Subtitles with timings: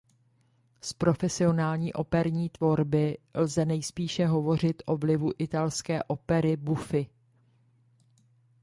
[0.81, 7.09] Z profesionální operní tvorby lze nejspíše hovořit o vlivu italské opery buffy.